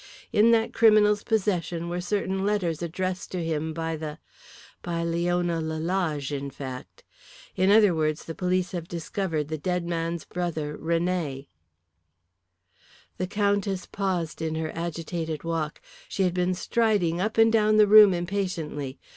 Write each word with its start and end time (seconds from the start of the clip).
In 0.33 0.49
that 0.49 0.73
criminal's 0.73 1.23
possession 1.23 1.87
were 1.87 2.01
certain 2.01 2.43
letters 2.43 2.81
addressed 2.81 3.31
to 3.33 3.43
him 3.45 3.71
by 3.71 3.95
the 3.95 4.17
by 4.81 5.03
Leona 5.03 5.61
Lalage, 5.61 6.31
in 6.31 6.49
fact. 6.49 7.03
In 7.55 7.69
other 7.69 7.93
words 7.93 8.25
the 8.25 8.33
police 8.33 8.71
have 8.71 8.87
discovered 8.87 9.47
the 9.47 9.59
dead 9.59 9.85
man's 9.87 10.25
brother 10.25 10.75
René!" 10.75 11.45
The 13.17 13.27
Countess 13.27 13.85
paused 13.85 14.41
in 14.41 14.55
her 14.55 14.71
agitated 14.75 15.43
walk. 15.43 15.79
She 16.09 16.23
had 16.23 16.33
been 16.33 16.55
striding 16.55 17.21
up 17.21 17.37
and 17.37 17.53
down 17.53 17.77
the 17.77 17.85
room 17.85 18.11
impatiently. 18.11 18.97